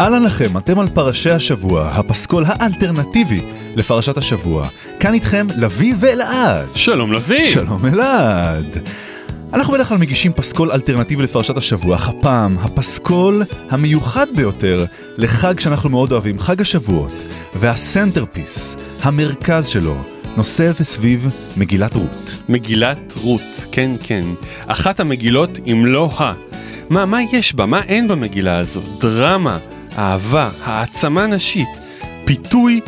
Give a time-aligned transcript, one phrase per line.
[0.00, 3.40] אהלן לכם, אתם על פרשי השבוע, הפסקול האלטרנטיבי
[3.76, 4.68] לפרשת השבוע.
[5.00, 6.66] כאן איתכם לביא ואלעד.
[6.74, 7.44] שלום לביא.
[7.44, 8.78] שלום אלעד.
[9.52, 14.84] אנחנו בדרך כלל מגישים פסקול אלטרנטיבי לפרשת השבוע, אך הפעם הפסקול המיוחד ביותר
[15.16, 17.12] לחג שאנחנו מאוד אוהבים, חג השבועות,
[17.54, 19.96] וה centerpiece, המרכז שלו,
[20.36, 22.36] נושא וסביב מגילת רות.
[22.48, 24.24] מגילת רות, כן כן.
[24.66, 26.32] אחת המגילות אם לא ה.
[26.90, 27.66] מה, מה יש בה?
[27.66, 28.80] מה אין במגילה הזו?
[28.98, 29.58] דרמה,
[29.98, 31.68] אהבה, העצמה נשית,
[32.24, 32.80] פיתוי,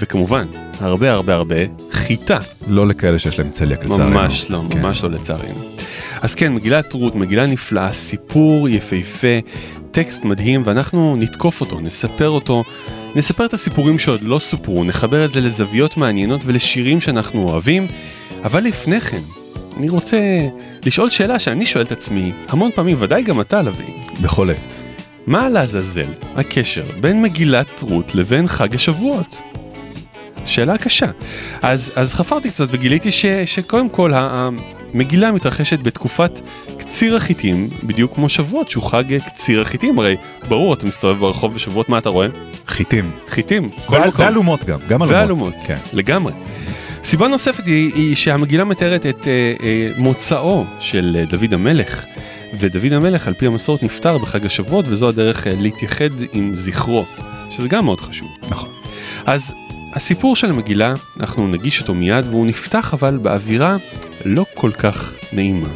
[0.00, 0.46] וכמובן,
[0.80, 1.56] הרבה הרבה הרבה
[1.92, 2.38] חיטה.
[2.68, 4.10] לא לכאלה שיש להם צליאק לצערנו.
[4.10, 4.78] ממש לא, כן.
[4.78, 5.54] ממש לא לצערנו.
[6.22, 9.38] אז כן, מגילת רות, מגילה נפלאה, סיפור יפהפה,
[9.90, 12.64] טקסט מדהים, ואנחנו נתקוף אותו, נספר אותו,
[13.14, 17.86] נספר את הסיפורים שעוד לא סופרו, נחבר את זה לזוויות מעניינות ולשירים שאנחנו אוהבים,
[18.44, 19.20] אבל לפני כן,
[19.76, 20.18] אני רוצה
[20.86, 23.86] לשאול שאלה שאני שואל את עצמי המון פעמים, ודאי גם אתה לביא.
[24.22, 24.91] בכל עת.
[25.26, 29.36] מה לעזאזל הקשר בין מגילת רות לבין חג השבועות?
[30.44, 31.06] שאלה קשה.
[31.62, 36.40] אז, אז חפרתי קצת וגיליתי ש, שקודם כל המגילה מתרחשת בתקופת
[36.78, 40.16] קציר החיטים, בדיוק כמו שבועות שהוא חג קציר החיטים, הרי
[40.48, 42.26] ברור אתה מסתובב ברחוב בשבועות מה אתה רואה?
[42.68, 43.10] חיטים.
[43.28, 45.10] חיטים, ועל- גם, גם אלומות.
[45.10, 45.76] ואלומות, כן.
[45.92, 46.32] לגמרי.
[47.04, 52.04] סיבה נוספת היא, היא שהמגילה מתארת את אה, אה, מוצאו של אה, דוד המלך,
[52.58, 57.04] ודוד המלך על פי המסורת נפטר בחג השבועות וזו הדרך אה, להתייחד עם זכרו,
[57.50, 58.28] שזה גם מאוד חשוב.
[58.50, 58.68] נכון.
[59.26, 59.52] אז
[59.94, 63.76] הסיפור של המגילה, אנחנו נגיש אותו מיד והוא נפתח אבל באווירה
[64.24, 65.68] לא כל כך נעימה.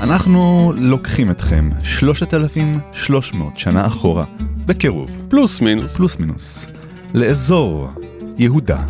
[0.00, 4.24] אנחנו לוקחים אתכם 3,300 שנה אחורה,
[4.66, 5.96] בקירוב, פלוס מינוס.
[5.96, 6.66] פלוס מינוס,
[7.14, 7.88] לאזור
[8.38, 8.84] יהודה,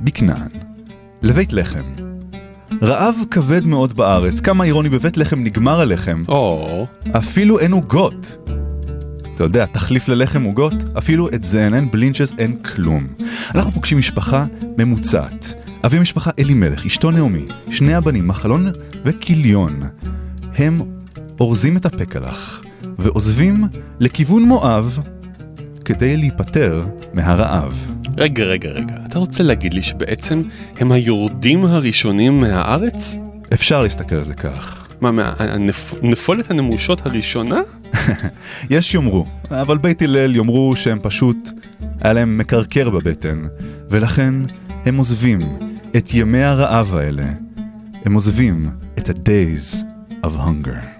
[0.00, 0.48] בכנען,
[1.22, 2.07] לבית לחם.
[2.82, 8.36] רעב כבד מאוד בארץ, כמה אירוני בבית לחם נגמר הלחם, או, אפילו אין עוגות.
[9.34, 10.74] אתה יודע, תחליף ללחם עוגות?
[10.98, 13.00] אפילו את זה אין, אין בלינצ'ס, אין כלום.
[13.54, 14.44] אנחנו פוגשים משפחה
[14.78, 15.54] ממוצעת.
[15.86, 18.66] אבי משפחה אלימלך, אשתו נעמי, שני הבנים, מחלון
[19.04, 19.80] וכיליון.
[20.56, 20.80] הם
[21.40, 22.62] אורזים את הפקלח
[22.98, 23.64] ועוזבים
[24.00, 24.98] לכיוון מואב
[25.88, 26.84] כדי להיפטר
[27.14, 27.86] מהרעב.
[28.16, 30.42] רגע רגע רגע, אתה רוצה להגיד לי שבעצם
[30.78, 33.16] הם היורדים הראשונים מהארץ?
[33.52, 34.86] אפשר להסתכל על זה כך.
[35.00, 35.94] מה, מה, הנפ...
[36.50, 37.60] הנמושות הראשונה?
[38.70, 41.50] יש יאמרו, אבל בית הלל יאמרו שהם פשוט,
[42.00, 43.46] היה להם מקרקר בבטן,
[43.90, 44.34] ולכן
[44.84, 45.38] הם עוזבים
[45.96, 47.24] את ימי הרעב האלה.
[48.04, 49.76] הם עוזבים את ה-days
[50.24, 50.97] of hunger.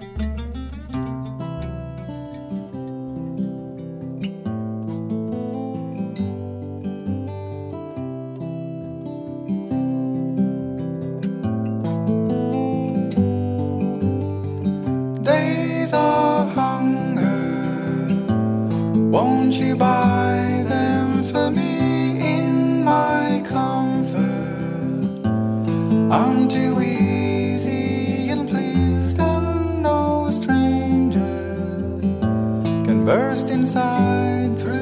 [33.47, 34.57] inside.
[34.59, 34.78] through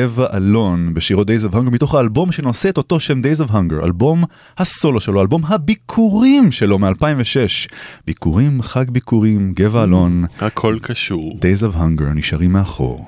[0.00, 3.84] גבע אלון בשירו Days of Hunger מתוך האלבום שנושא את אותו שם Days of Hunger,
[3.84, 4.24] אלבום
[4.58, 7.72] הסולו שלו, אלבום הביקורים שלו מ-2006.
[8.06, 11.38] ביקורים, חג ביקורים, גבע אלון, הכל קשור.
[11.40, 13.06] Days of Hunger נשארים מאחור.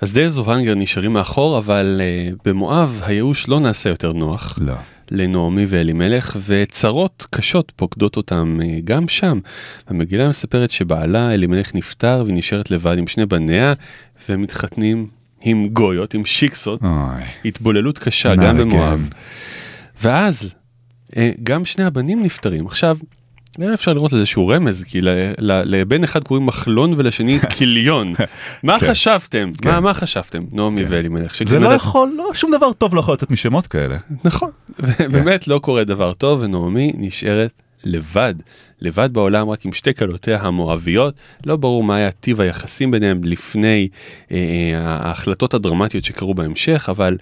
[0.00, 4.58] אז Days of Hunger נשארים מאחור, אבל uh, במואב הייאוש לא נעשה יותר נוח.
[4.60, 4.74] לא.
[5.10, 9.38] לנעמי ואלימלך, וצרות קשות פוקדות אותם אה, גם שם.
[9.88, 13.72] המגילה מספרת שבעלה אלימלך נפטר והיא נשארת לבד עם שני בניה,
[14.28, 15.06] והם מתחתנים
[15.42, 17.22] עם גויות, עם שיקסות, אוי.
[17.44, 18.58] התבוללות קשה גם.
[18.58, 19.08] במואב.
[20.02, 20.54] ואז
[21.16, 22.66] אה, גם שני הבנים נפטרים.
[22.66, 22.98] עכשיו,
[23.74, 24.98] אפשר לראות איזשהו רמז, כי
[25.38, 28.14] לבן אחד קוראים מחלון ולשני כיליון.
[28.62, 28.90] מה כן.
[28.90, 29.50] חשבתם?
[29.62, 29.70] כן.
[29.70, 30.42] מה- מה חשבתם?
[30.52, 31.42] נעמי ואלימלך.
[31.44, 33.96] זה לא יכול, לא, שום דבר טוב לא יכול לצאת משמות כאלה.
[34.24, 34.50] נכון,
[35.10, 37.50] באמת לא קורה דבר טוב ונעמי נשארת
[37.84, 38.34] לבד,
[38.80, 41.14] לבד בעולם רק עם שתי כלותיה המואביות,
[41.46, 43.88] לא ברור מה היה טיב היחסים ביניהם לפני
[44.30, 47.16] אה, אה, ההחלטות הדרמטיות שקרו בהמשך, אבל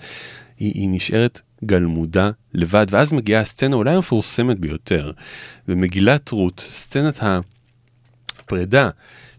[0.58, 5.12] היא, היא נשארת גלמודה לבד, ואז מגיעה הסצנה אולי המפורסמת ביותר,
[5.68, 8.90] במגילת רות, סצנת הפרידה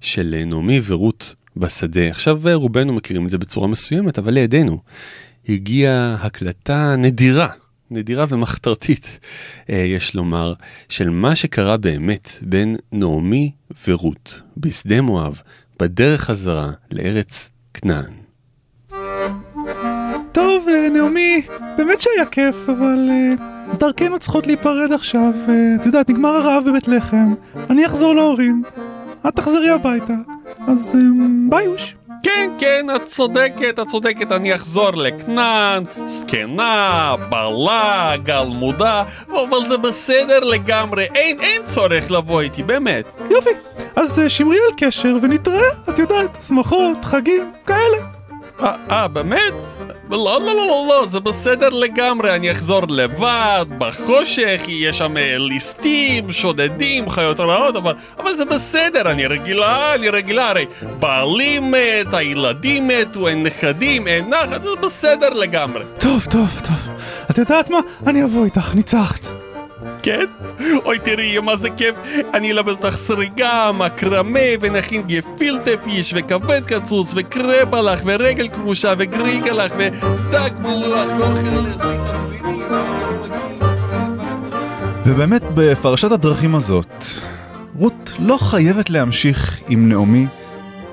[0.01, 2.09] של אה, נעמי ורות בשדה.
[2.09, 4.79] עכשיו אה, רובנו מכירים את זה בצורה מסוימת, אבל לידינו
[5.49, 7.49] הגיעה הקלטה נדירה,
[7.91, 9.19] נדירה ומחתרתית,
[9.69, 10.53] אה, יש לומר,
[10.89, 13.51] של מה שקרה באמת בין נעמי
[13.87, 15.41] ורות בשדה מואב,
[15.79, 18.13] בדרך חזרה לארץ כנען.
[20.31, 21.41] טוב, אה, נעמי,
[21.77, 25.33] באמת שהיה כיף, אבל אה, דרכנו צריכות להיפרד עכשיו.
[25.81, 27.33] את יודעת, נגמר הרעב בבית לחם,
[27.69, 28.63] אני אחזור להורים,
[29.27, 30.13] את תחזרי הביתה.
[30.67, 31.01] אז אה,
[31.49, 31.95] ביוש.
[32.27, 40.39] כן, כן, את צודקת, את צודקת, אני אחזור לכנען, זקנה, בעלה, גלמודה, אבל זה בסדר
[40.39, 43.05] לגמרי, אין, אין צורך לבוא איתי, באמת.
[43.29, 43.49] יופי,
[43.95, 47.97] אז אה, שמרי על קשר ונתראה, את יודעת, שמחות, חגים, כאלה.
[48.61, 49.53] אה, אה, באמת?
[50.09, 55.37] לא, לא, לא, לא, לא, זה בסדר לגמרי, אני אחזור לבד, בחושך, יהיה שם אה,
[55.37, 60.65] ליסטים, שודדים, חיות רעות, אבל, אבל זה בסדר, אני רגילה, אני רגילה, הרי
[60.99, 65.83] בעלי מת, הילדים מתו, אין נכדים, אין נחת, זה בסדר לגמרי.
[65.97, 66.93] טוב, טוב, טוב.
[67.31, 67.79] את יודעת מה?
[68.07, 69.36] אני אבוא איתך, ניצחת.
[70.07, 70.25] כן?
[70.85, 71.95] אוי תראי מה זה כיף,
[72.33, 80.49] אני אלמד אותך סריגה, מקרמה, ונכין גפילטה פיש, וכבד קצוץ, וקרבלח, ורגל כרושה, וגריגלח, ודג
[80.61, 81.67] מלוח, ואוכל...
[85.05, 87.03] ובאמת בפרשת הדרכים הזאת,
[87.79, 90.27] רות לא חייבת להמשיך עם נעמי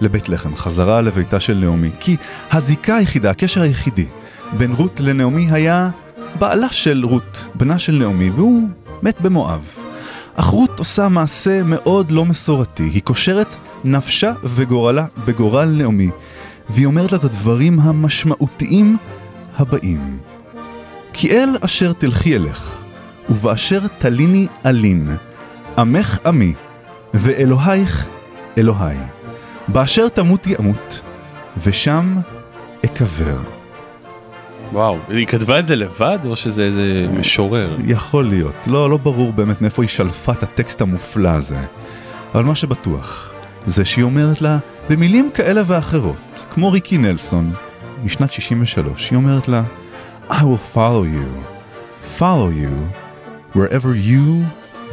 [0.00, 2.16] לבית לחם, חזרה לביתה של נעמי, כי
[2.52, 4.06] הזיקה היחידה, הקשר היחידי
[4.52, 5.90] בין רות לנעמי היה
[6.38, 8.68] בעלה של רות, בנה של נעמי, והוא
[9.04, 9.60] מת במואב.
[10.34, 16.10] אך רות עושה מעשה מאוד לא מסורתי, היא קושרת נפשה וגורלה בגורל נעמי,
[16.70, 18.96] והיא אומרת לה את הדברים המשמעותיים
[19.56, 20.18] הבאים.
[21.12, 22.76] כי אל אשר תלכי אלך,
[23.30, 25.16] ובאשר תליני אלין,
[25.78, 26.54] עמך עמי,
[27.14, 28.06] ואלוהיך
[28.58, 28.98] אלוהי.
[29.68, 31.00] באשר תמותי אמות,
[31.56, 32.16] ושם
[32.84, 33.53] אקבר.
[34.74, 37.76] וואו, היא כתבה את זה לבד, או שזה איזה משורר?
[37.84, 41.64] יכול להיות, לא, לא ברור באמת מאיפה היא שלפה את הטקסט המופלא הזה.
[42.34, 43.32] אבל מה שבטוח,
[43.66, 44.58] זה שהיא אומרת לה,
[44.90, 47.52] במילים כאלה ואחרות, כמו ריקי נלסון,
[48.04, 49.62] משנת 63, היא אומרת לה,
[50.30, 51.28] I will follow you,
[52.18, 52.74] follow you,
[53.56, 54.44] wherever you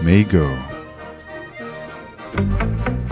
[0.04, 0.48] may go.
[2.38, 3.11] I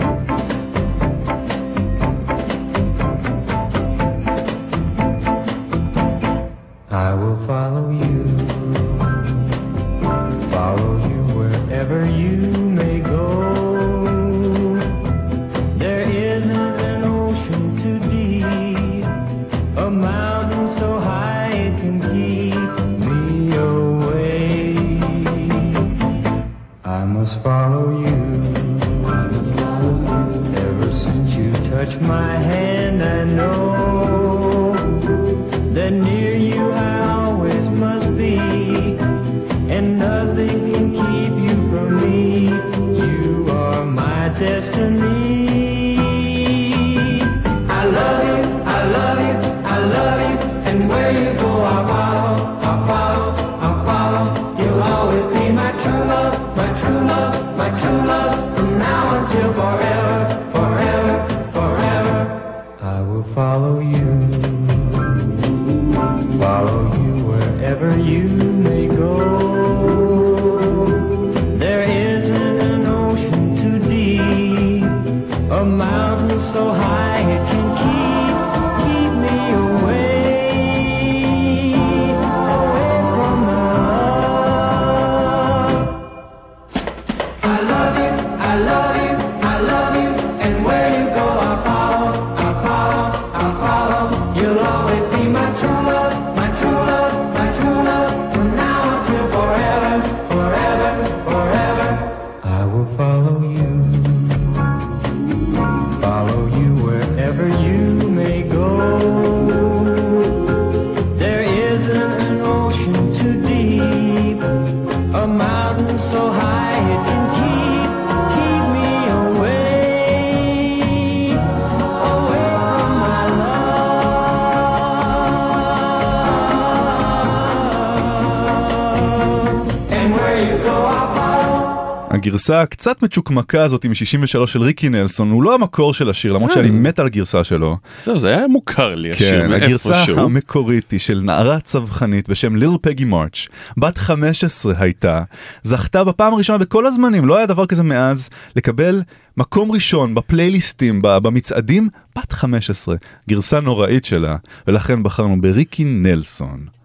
[132.40, 136.54] הגרסה הקצת מצ'וקמקה הזאת מ-63 של ריקי נלסון הוא לא המקור של השיר למרות אה.
[136.54, 137.76] שאני מת על הגרסה שלו.
[138.04, 140.18] זהו, זה היה מוכר לי השיר כן, הגרסה מאיפשהו.
[140.18, 145.22] המקורית היא של נערה צווחנית בשם ליל פגי מרץ', בת 15 הייתה,
[145.62, 149.02] זכתה בפעם הראשונה בכל הזמנים, לא היה דבר כזה מאז, לקבל
[149.36, 152.96] מקום ראשון בפלייליסטים, במצעדים, בת 15,
[153.28, 156.79] גרסה נוראית שלה, ולכן בחרנו בריקי נלסון.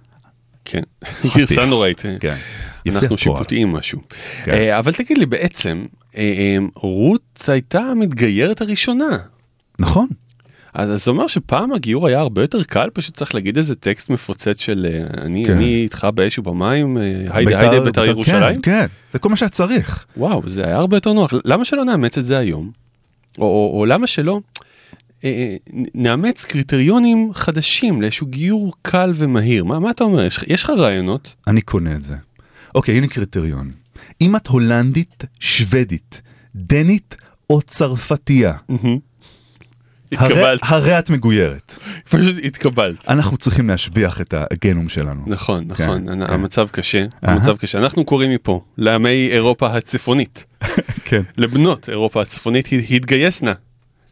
[0.65, 0.81] כן,
[1.37, 1.99] גרסה נוראית.
[2.19, 2.35] כן.
[2.87, 3.17] אנחנו.
[3.17, 3.99] שיפוטיים משהו.
[4.43, 4.51] כן.
[4.51, 5.85] אה, אבל תגיד לי, בעצם,
[6.17, 9.17] אה, אה, רות הייתה המתגיירת הראשונה.
[9.79, 10.07] נכון.
[10.73, 14.59] אז זה אומר שפעם הגיור היה הרבה יותר קל, פשוט צריך להגיד איזה טקסט מפוצץ
[14.59, 14.87] של
[15.21, 15.53] אני כן.
[15.53, 18.61] אני איתך באש ובמים, היידה בית"ר- היידה בית"ר בית"ר- ירושלים.
[18.61, 20.05] כן, כן, זה כל מה שהיה צריך.
[20.17, 21.33] וואו, זה היה הרבה יותר נוח.
[21.45, 22.71] למה שלא נאמץ את זה היום?
[23.39, 24.39] או, או, או למה שלא
[25.95, 29.63] נאמץ קריטריונים חדשים לאיזשהו גיור קל ומהיר?
[29.63, 30.25] מה, מה אתה אומר?
[30.25, 31.33] יש, יש לך רעיונות?
[31.47, 32.15] אני קונה את זה.
[32.75, 33.71] אוקיי, הנה קריטריון.
[34.21, 36.21] אם את הולנדית, שוודית,
[36.55, 37.15] דנית
[37.49, 38.99] או צרפתייה, הרי,
[40.11, 41.77] התקבלת, הרי את מגוירת.
[42.09, 43.09] פשוט התקבלת.
[43.09, 45.21] אנחנו צריכים להשביח את הגנום שלנו.
[45.27, 46.33] נכון, נכון, כן, הנ- כן.
[46.33, 47.33] המצב קשה, אהה.
[47.35, 47.77] המצב קשה.
[47.79, 50.45] אנחנו קוראים מפה לעמי אירופה הצפונית,
[51.05, 53.53] כן, לבנות אירופה הצפונית, הת- התגייסנה,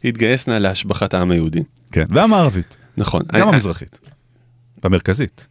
[0.03, 1.63] התגייסנה להשבחת העם היהודי.
[1.91, 2.05] כן.
[2.09, 3.21] והמערבית, נכון.
[3.33, 3.99] גם אני- המזרחית.
[4.83, 5.47] והמרכזית.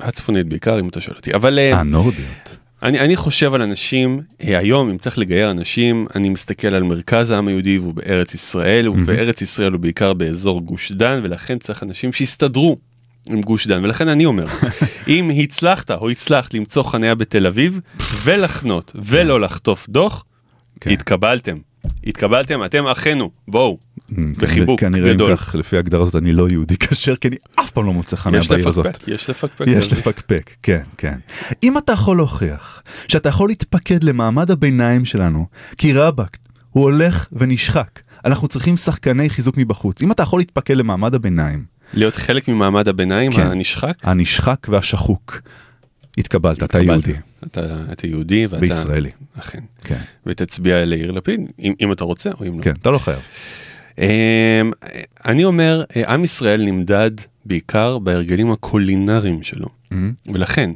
[0.00, 1.34] הצפונית בעיקר, אם אתה שואל אותי.
[1.34, 2.56] אבל אה, הנורדיות.
[2.82, 7.30] אני, אני חושב על אנשים, אה, היום אם צריך לגייר אנשים, אני מסתכל על מרכז
[7.30, 12.12] העם היהודי והוא בארץ ישראל, ובארץ ישראל הוא בעיקר באזור גוש דן, ולכן צריך אנשים
[12.12, 12.76] שיסתדרו
[13.28, 14.46] עם גוש דן, ולכן אני אומר,
[15.08, 17.80] אם הצלחת או הצלחת למצוא חניה בתל אביב,
[18.24, 20.24] ולחנות ולא לחטוף דוח,
[20.80, 20.90] כן.
[20.90, 21.56] התקבלתם.
[22.06, 25.30] התקבלתם, אתם אחינו, בואו, כן, בחיבוק כנראה גדול.
[25.30, 28.16] אם כך, לפי ההגדרה הזאת, אני לא יהודי כשר, כי אני אף פעם לא מוצא
[28.16, 28.86] חניה בעיר הזאת.
[28.86, 29.64] לפקפק, יש לפקפק.
[29.68, 29.92] יש.
[29.92, 31.18] לפקפק, כן, כן.
[31.62, 35.46] אם אתה יכול להוכיח שאתה יכול להתפקד למעמד הביניים שלנו,
[35.78, 36.38] כי רבאק,
[36.70, 38.00] הוא הולך ונשחק.
[38.24, 40.02] אנחנו צריכים שחקני חיזוק מבחוץ.
[40.02, 43.46] אם אתה יכול להתפקד למעמד הביניים, להיות חלק ממעמד הביניים כן.
[43.46, 45.40] הנשחק, הנשחק והשחוק,
[46.18, 46.82] התקבלת, אתה.
[46.82, 47.14] יהודי.
[47.46, 47.60] אתה,
[47.92, 48.62] אתה יהודי ואתה...
[48.62, 49.10] וישראלי.
[49.38, 49.60] אכן.
[49.84, 52.62] כן, ותצביע ליאיר לפיד, אם, אם אתה רוצה או אם לא.
[52.62, 53.20] כן, אתה לא חייב.
[53.98, 54.70] אמ,
[55.26, 57.10] אני אומר, אה, עם ישראל נמדד
[57.44, 59.66] בעיקר בהרגלים הקולינריים שלו,
[60.26, 60.70] ולכן,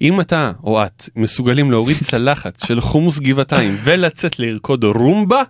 [0.00, 5.42] אם אתה או את מסוגלים להוריד צלחת של חומוס גבעתיים ולצאת לרקוד רומבה,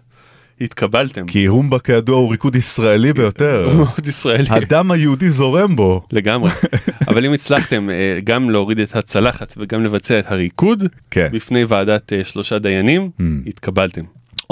[0.60, 1.26] התקבלתם.
[1.26, 3.64] כי רומבה כידוע הוא ריקוד ישראלי ביותר.
[3.70, 4.46] הוא מאוד ישראלי.
[4.50, 6.02] הדם היהודי זורם בו.
[6.12, 6.50] לגמרי.
[7.08, 11.28] אבל אם הצלחתם אה, גם להוריד את הצלחת וגם לבצע את הריקוד כן.
[11.32, 13.22] בפני ועדת אה, שלושה דיינים, Mm.
[13.46, 14.02] התקבלתם.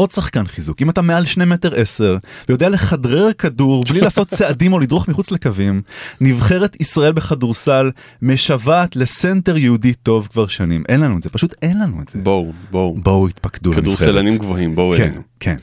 [0.01, 2.17] עוד שחקן חיזוק, אם אתה מעל שני מטר עשר
[2.49, 5.83] ויודע לכדרר כדור בלי לעשות צעדים או לדרוך מחוץ לקווים,
[6.21, 7.91] נבחרת ישראל בכדורסל
[8.23, 10.83] משוועת לסנטר יהודי טוב כבר שנים.
[10.89, 12.19] אין לנו את זה, פשוט אין לנו את זה.
[12.19, 12.95] בואו, בואו.
[13.03, 13.85] בואו התפקדו לנבחרת.
[13.85, 15.21] כדורסלנים גבוהים, בואו כן, אלינו.
[15.41, 15.57] כן.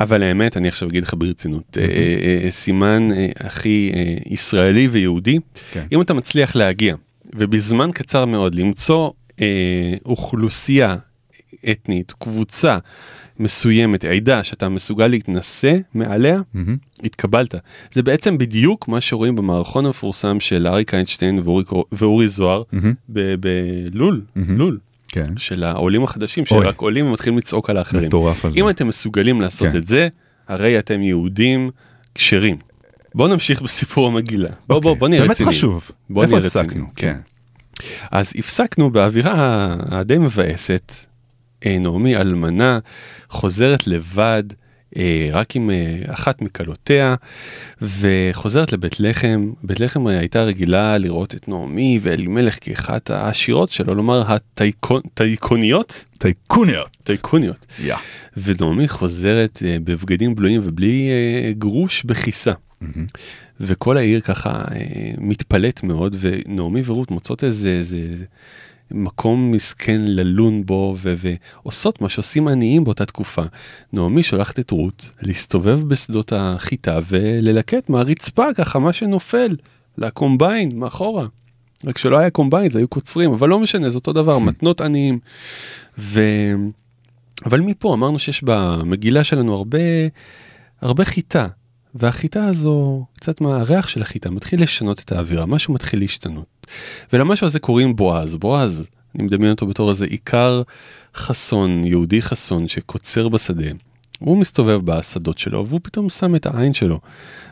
[0.00, 3.08] אבל האמת, אני עכשיו אגיד לך ברצינות, אה, אה, אה, סימן
[3.40, 3.92] הכי
[4.26, 5.38] ישראלי ויהודי,
[5.72, 5.86] כן.
[5.92, 6.94] אם אתה מצליח להגיע,
[7.34, 9.10] ובזמן קצר מאוד למצוא
[10.06, 10.96] אוכלוסייה
[11.70, 12.78] אתנית, קבוצה
[13.38, 16.76] מסוימת, עדה, שאתה מסוגל להתנשא מעליה, מהמם.
[17.04, 17.54] התקבלת.
[17.92, 22.62] זה בעצם בדיוק מה שרואים במערכון המפורסם של אריק איינשטיין ואורי, ואורי זוהר.
[23.08, 24.58] ב- בלול, מהמם.
[24.58, 24.78] לול,
[25.08, 25.36] כן.
[25.36, 26.44] של העולים החדשים.
[26.46, 28.06] שרק עולים ומתחילים לצעוק על האחרים.
[28.06, 28.60] מטורף על זה.
[28.60, 29.76] אם אתם מסוגלים לעשות כן.
[29.78, 30.08] את זה,
[30.48, 31.70] הרי אתם יהודים
[32.14, 32.56] כשרים.
[33.14, 34.48] בואו נמשיך בסיפור המגילה.
[34.68, 35.52] בוא בוא בוא נהיה באמת רציניים.
[35.56, 35.90] חשוב.
[36.10, 36.38] בוא נהיה?
[36.38, 36.86] רציניים.
[36.96, 37.16] כן.
[38.10, 39.34] אז הפסקנו באווירה
[39.80, 40.92] הדי מבאסת.
[41.66, 42.78] אה, נעמי אלמנה
[43.30, 44.42] חוזרת לבד
[44.96, 47.14] אה, רק עם אה, אחת מכלותיה,
[47.82, 49.52] וחוזרת לבית לחם.
[49.62, 56.96] בית לחם הייתה רגילה לראות את נעמי ואלימלך כאחת העשירות שלו, לומר הטייקוניות, טייקוניות.
[57.04, 57.66] טייקוניות.
[57.84, 57.94] יא.
[58.36, 61.10] ונעמי חוזרת בבגדים בלויים ובלי
[61.58, 62.52] גרוש בכיסה.
[63.60, 64.64] וכל העיר ככה
[65.18, 67.98] מתפלאת מאוד, ונעמי ורות מוצאות איזה, איזה
[68.90, 73.42] מקום מסכן ללון בו, ו- ועושות מה שעושים עניים באותה תקופה.
[73.92, 79.56] נעמי שולחת את רות להסתובב בשדות החיטה וללקט מהרצפה ככה מה שנופל,
[79.98, 81.26] לקומביין מאחורה.
[81.84, 85.18] רק שלא היה קומביין, זה היו קוצרים, אבל לא משנה, זה אותו דבר, מתנות עניים.
[85.98, 86.22] ו...
[87.44, 89.78] אבל מפה אמרנו שיש במגילה שלנו הרבה,
[90.80, 91.46] הרבה חיטה,
[91.94, 96.57] והחיטה הזו, קצת מהריח של החיטה מתחיל לשנות את האווירה, משהו מתחיל להשתנות.
[97.12, 100.62] ולמשהו הזה קוראים בועז, בועז, אני מדמיין אותו בתור איזה עיקר
[101.14, 103.70] חסון, יהודי חסון שקוצר בשדה.
[104.18, 107.00] הוא מסתובב בשדות שלו והוא פתאום שם את העין שלו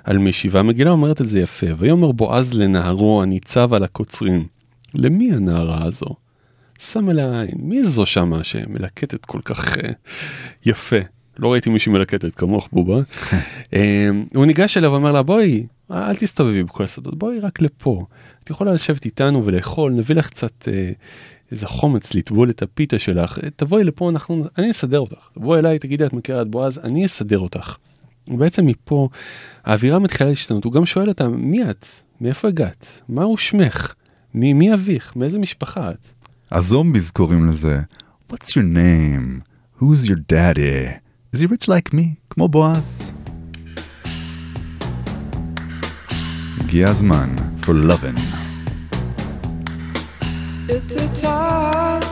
[0.04, 4.46] על מישהי והמגילה אומרת את זה יפה ויאמר בועז לנערו הניצב על הקוצרים
[4.94, 6.06] למי הנערה הזו?
[6.78, 9.80] שם עליה עין מי זו שמה שמלקטת כל כך uh,
[10.66, 10.96] יפה
[11.38, 13.00] לא ראיתי מישהי מלקטת כמוך בובה.
[13.74, 18.06] אה, הוא ניגש אליה ואומר לה בואי אל תסתובבי בכל השדות בואי רק לפה
[18.46, 20.90] את יכולה לשבת איתנו ולאכול נביא לך קצת אה,
[21.52, 25.78] איזה חומץ לטבול את הפיתה שלך אה, תבואי לפה אנחנו אני אסדר אותך תבואי אליי
[25.78, 27.76] תגידי את מכירה את בועז אני אסדר אותך.
[28.28, 29.08] ובעצם מפה
[29.64, 31.86] האווירה מתחילה להשתנות הוא גם שואל אותה מי את
[32.20, 33.94] מאיפה הגעת מהו שמך
[34.34, 36.08] מי, מי אביך מאיזה משפחה את.
[36.50, 37.80] הזומביז קוראים לזה
[38.32, 39.42] What's your name?
[39.80, 41.00] Who's your daddy?
[41.34, 42.04] Is he rich like me?
[42.30, 43.12] כמו בועז.
[46.60, 48.14] הגיע הזמן for loving.
[50.68, 52.04] It's the time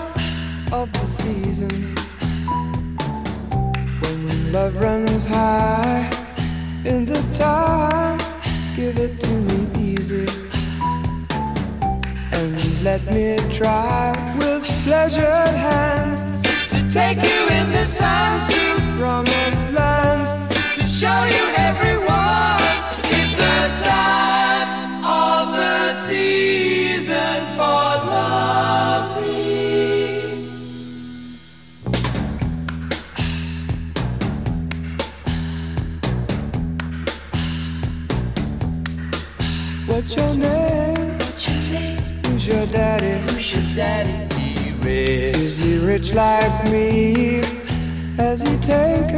[0.73, 1.95] of the season
[4.01, 6.11] when love runs high.
[6.85, 8.19] In this time,
[8.75, 10.27] give it to me easy
[12.33, 16.23] and let me try with pleasured hands
[16.71, 20.31] to take you in this time to promised lands
[20.75, 22.59] to show you everyone.
[23.17, 24.44] It's the time
[42.45, 43.33] Who's your daddy?
[43.33, 44.29] Who's your daddy?
[44.87, 47.41] Is he rich like me?
[48.19, 49.17] Has he taken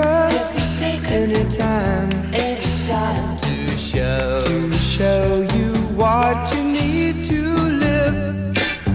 [1.06, 8.54] anytime Any time to show to show you what you need to live?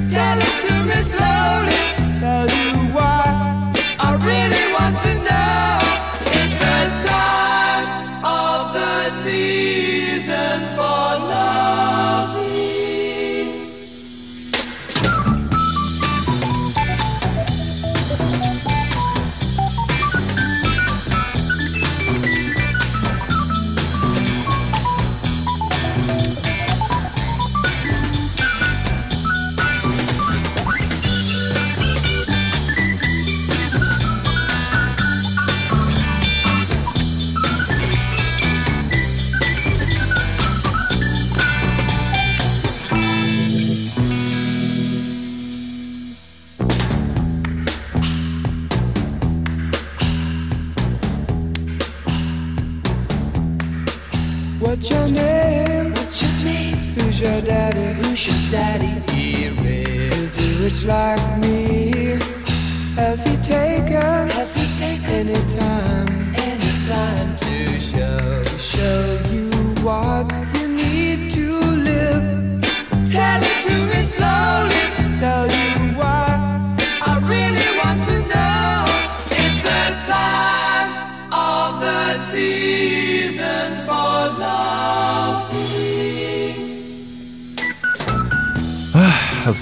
[0.10, 2.20] Tell it to me slowly.
[2.22, 2.81] Tell you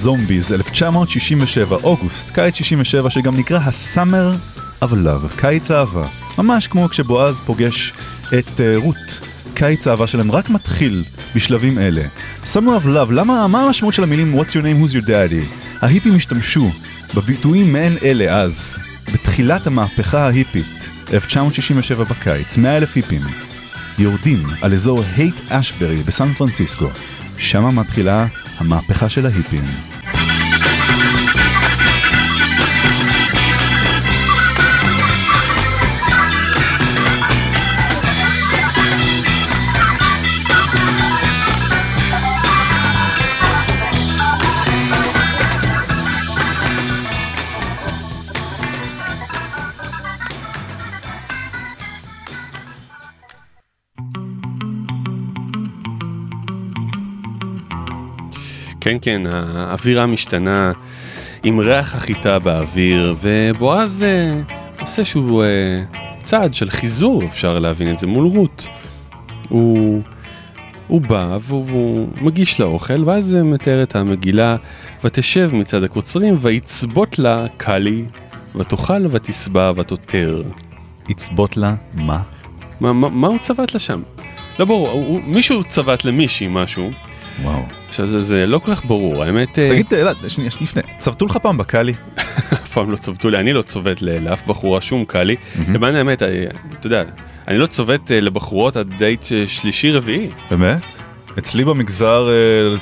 [0.09, 4.35] הזומביז, 1967, אוגוסט, קיץ 67, שגם נקרא ה-Summer
[4.83, 6.05] of Love, קיץ אהבה.
[6.37, 7.93] ממש כמו כשבועז פוגש
[8.39, 9.21] את uh, רות.
[9.53, 11.03] קיץ האהבה שלהם רק מתחיל
[11.35, 12.01] בשלבים אלה.
[12.43, 15.55] Summer of Love, למה, מה המשמעות של המילים What's your name, who's your daddy?
[15.81, 16.71] ההיפים השתמשו
[17.15, 18.77] בביטויים מעין אלה אז,
[19.13, 23.21] בתחילת המהפכה ההיפית, 1967 בקיץ, 100 אלף היפים,
[23.99, 26.89] יורדים על אזור הייט אשברי בסן פרנסיסקו.
[27.37, 28.25] שמה מתחילה
[28.57, 29.88] המהפכה של ההיפים.
[58.89, 60.71] כן, כן, האווירה משתנה
[61.43, 64.39] עם ריח החיטה באוויר, ובועז אה,
[64.81, 65.83] עושה שהוא אה,
[66.23, 68.67] צעד של חיזור, אפשר להבין את זה, מול רות.
[69.49, 70.01] הוא,
[70.87, 74.55] הוא בא והוא, מגיש לה אוכל, ואז מתאר את המגילה,
[75.03, 78.03] ותשב מצד הקוצרים, ויצבות לה קלי,
[78.55, 80.43] ותאכל ותשבע ותותר.
[81.09, 82.21] יצבות לה מה?
[82.79, 84.01] מה, מה, מה הוא צבט לה שם?
[84.59, 86.91] לא ברור, הוא- מישהו צבט למישהי משהו,
[87.43, 87.63] וואו.
[87.89, 91.37] עכשיו זה, זה לא כל כך ברור, האמת, אה, תגיד, אלעד, שנייה, לפני, צבטו לך
[91.37, 91.93] פעם בקאלי?
[92.53, 95.35] אף פעם לא צבטו לי, אני לא צובט לאף בחורה שום קאלי,
[95.73, 96.43] למען האמת, אה,
[96.79, 97.03] אתה יודע,
[97.47, 100.81] אני לא צובט אה, לבחורות עד דייט אה, שלישי רביעי, באמת?
[101.39, 102.27] אצלי במגזר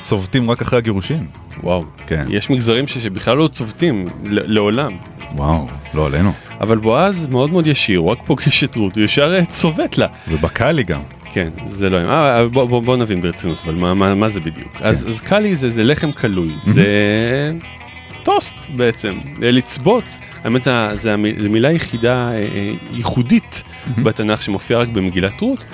[0.00, 1.26] צובטים רק אחרי הגירושים.
[1.62, 2.24] וואו, כן.
[2.28, 4.92] יש מגזרים ש- שבכלל לא צובטים, לעולם.
[5.34, 6.32] וואו, לא עלינו.
[6.60, 10.06] אבל בועז מאוד מאוד ישיר, הוא רק פוגש את רות, הוא ישר צובט לה.
[10.28, 11.00] ובקאלי גם.
[11.32, 11.96] כן, זה לא...
[11.98, 14.72] אה, בוא, בוא, בוא נבין ברצינות, אבל מה, מה, מה זה בדיוק?
[14.78, 14.84] כן.
[14.84, 16.84] אז, אז קלי זה, זה לחם קלוי, זה
[18.22, 20.04] טוסט בעצם, אה, לצבוט.
[20.44, 23.62] האמת זה, זה, המ- זה מילה יחידה אה, אה, ייחודית
[24.02, 25.64] בתנ"ך שמופיעה רק במגילת רות.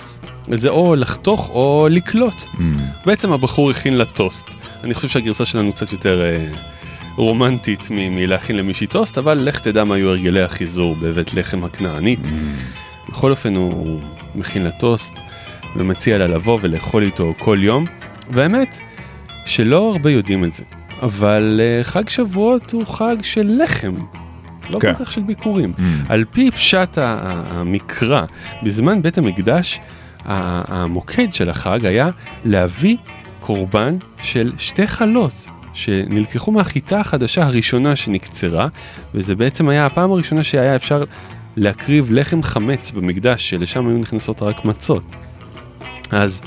[0.50, 2.34] זה או לחתוך או לקלוט.
[2.42, 2.58] אממ,
[3.06, 4.46] בעצם הבחור הכין לה טוסט.
[4.84, 6.46] אני חושב שהגרסה שלנו קצת יותר אה,
[7.16, 12.20] רומנטית מלהכין למישהי טוסט, אבל לך תדע מה היו הרגלי החיזור בבית לחם הכנענית.
[13.08, 14.00] בכל אופן הוא, הוא
[14.34, 15.12] מכין לה טוסט
[15.76, 17.84] ומציע לה לבוא ולאכול איתו כל יום.
[18.30, 18.78] והאמת
[19.46, 20.64] שלא הרבה יודעים את זה,
[21.02, 23.94] אבל uh, חג שבועות הוא חג של לחם,
[24.70, 24.94] לא כן.
[24.94, 25.72] כל כך של ביקורים.
[25.76, 25.80] mm.
[26.08, 28.24] על פי פשט המקרא,
[28.62, 29.80] בזמן בית המקדש,
[30.24, 32.10] המוקד של החג היה
[32.44, 32.96] להביא
[33.40, 35.32] קורבן של שתי חלות
[35.74, 38.68] שנלקחו מהחיטה החדשה הראשונה שנקצרה,
[39.14, 41.04] וזה בעצם היה הפעם הראשונה שהיה אפשר
[41.56, 45.02] להקריב לחם חמץ במקדש, שלשם היו נכנסות רק מצות.
[46.10, 46.40] אז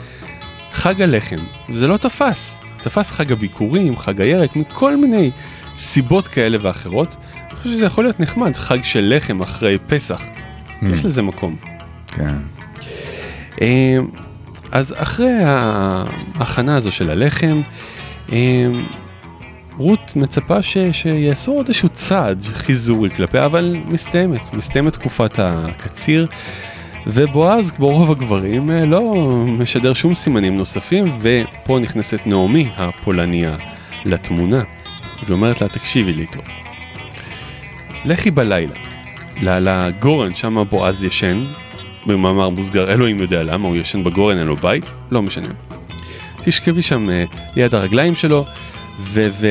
[0.72, 1.39] חג הלחם,
[1.74, 5.32] זה לא תפס, תפס חג הביקורים, חג הירק, מכל מיני
[5.76, 7.15] סיבות כאלה ואחרות.
[7.34, 10.22] אני חושב שזה יכול להיות נחמד, חג של לחם אחרי פסח,
[10.82, 11.56] יש לזה מקום.
[12.08, 12.36] כן.
[13.62, 13.98] אה,
[14.72, 17.62] אז אחרי ההכנה הזו של הלחם,
[18.32, 18.67] אה,
[19.78, 26.28] רות מצפה ש, שיעשו עוד איזשהו צעד חיזורי כלפיה, אבל מסתיימת, מסתיימת תקופת הקציר,
[27.10, 29.13] ובועז, כמו רוב הגברים, אה, לא
[29.48, 33.56] משדר שום סימנים נוספים, ופה נכנסת נעמי הפולניה
[34.06, 34.63] לתמונה,
[35.26, 36.41] ואומרת לה, תקשיבי לי טוב.
[38.06, 38.74] לכי בלילה,
[39.41, 41.46] לגורן, שם בועז ישן,
[42.06, 45.50] במאמר מוסגר, אלוהים יודע למה, הוא ישן בגורן, אין לו בית, לא משנה.
[46.43, 47.24] תשכבי שם אה,
[47.56, 48.46] ליד הרגליים שלו,
[49.00, 49.28] ו...
[49.39, 49.48] ו...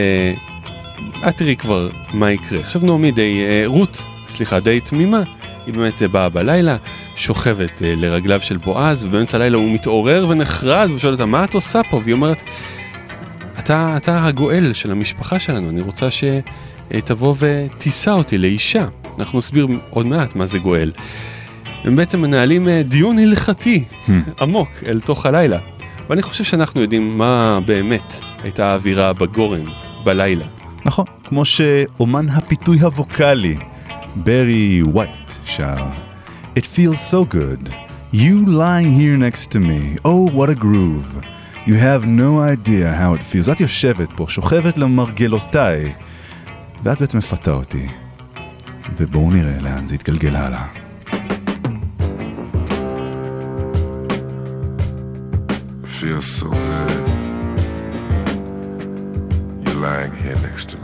[1.29, 2.61] את תראי כבר מה יקרה.
[2.61, 5.23] עכשיו נעמי די, אה, רות, סליחה, די תמימה,
[5.67, 6.77] היא באמת אה, באה בלילה,
[7.17, 11.81] שוכבת אה, לרגליו של בועז, ובאמצע הלילה הוא מתעורר ונחרד, ושואל אותה, מה את עושה
[11.91, 12.01] פה?
[12.05, 12.39] והיא אומרת,
[13.59, 18.87] אתה, אתה הגואל של המשפחה שלנו, אני רוצה שתבוא ותישא אותי לאישה.
[19.19, 20.93] אנחנו נסביר עוד מעט מה זה גואל.
[21.85, 23.85] הם בעצם מנהלים אה, דיון הלכתי
[24.41, 25.59] עמוק אל תוך הלילה.
[26.09, 29.65] ואני חושב שאנחנו יודעים מה באמת הייתה האווירה בגורן
[30.05, 30.45] בלילה.
[30.85, 33.57] נכון, כמו שאומן הפיתוי הווקאלי,
[34.17, 36.06] ברי ווייט, שר
[36.56, 37.70] It feels so good.
[38.14, 39.98] You lying here next to me.
[40.04, 41.12] Oh, what a groove.
[41.66, 43.52] You have no idea how it feels.
[43.52, 45.94] את יושבת פה, שוכבת למרגלותיי,
[46.84, 47.88] ואת בעצם מפתה אותי.
[48.98, 50.66] ובואו נראה לאן זה יתגלגל הלאה.
[56.02, 57.08] feels so good.
[59.64, 60.75] You're lying here next to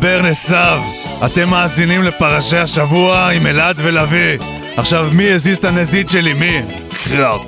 [0.00, 0.80] מדבר נסב.
[1.26, 4.38] אתם מאזינים לפרשי השבוע עם אלעד ולוי.
[4.76, 6.32] עכשיו, מי הזיז את הנזיד שלי?
[6.32, 6.60] מי?
[7.04, 7.40] קראפ.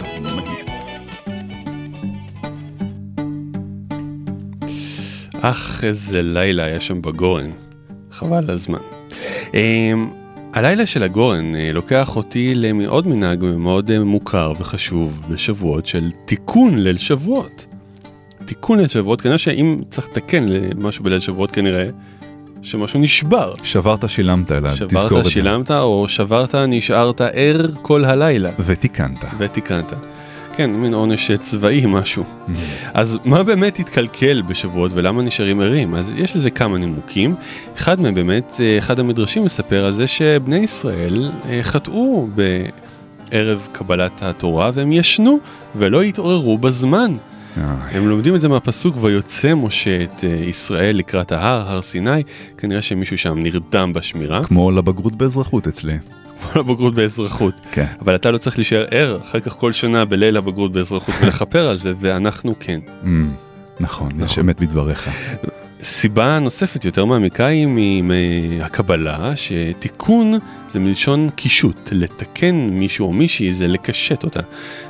[5.41, 7.51] אך, איזה לילה היה שם בגורן.
[8.11, 8.79] חבל הזמן.
[9.55, 10.11] אמ,
[10.53, 16.79] הלילה של הגורן אה, לוקח אותי לעוד מנהג מאוד אה, מוכר וחשוב בשבועות של תיקון
[16.79, 17.67] ליל שבועות.
[18.45, 20.45] תיקון ליל שבועות, כנראה שאם צריך לתקן
[20.77, 21.89] משהו בליל שבועות כנראה
[22.63, 23.55] שמשהו נשבר.
[23.63, 25.31] שברת שילמת אלעד, תזכור את שברת זה.
[25.31, 29.25] שילמת או שברת נשארת ער כל הלילה ותיקנת.
[29.39, 29.93] ותיקנת.
[30.57, 32.25] כן, מין עונש צבאי משהו.
[32.95, 35.95] אז מה באמת התקלקל בשבועות ולמה נשארים ערים?
[35.95, 37.35] אז יש לזה כמה נימוקים.
[37.77, 42.29] אחד מהם באמת, אה, אחד המדרשים מספר על זה שבני ישראל אה, חטאו
[43.31, 45.39] בערב קבלת התורה והם ישנו
[45.77, 47.17] ולא התעוררו בזמן.
[47.57, 52.23] הם לומדים את זה מהפסוק ויוצא משה את אה, ישראל לקראת ההר, הר סיני,
[52.59, 55.99] כנראה שמישהו שם נרדם בשמירה, כמו לבגרות באזרחות אצלי.
[56.53, 57.55] כמו לבגרות באזרחות.
[57.73, 57.87] כן.
[58.01, 61.77] אבל אתה לא צריך להישאר ער אחר כך כל שנה בליל הבגרות באזרחות ולכפר על
[61.77, 62.81] זה, ואנחנו כן.
[63.05, 63.31] אמ,
[63.81, 64.45] נכון, יש נכון.
[64.45, 65.09] אמת בדבריך.
[65.83, 70.39] סיבה נוספת יותר מעמיקה היא מהקבלה שתיקון
[70.73, 74.41] זה מלשון קישוט, לתקן מישהו או מישהי זה לקשט אותה.